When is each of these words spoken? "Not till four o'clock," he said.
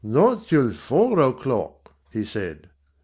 "Not 0.03 0.47
till 0.47 0.71
four 0.73 1.19
o'clock," 1.19 1.93
he 2.11 2.25
said. 2.25 2.71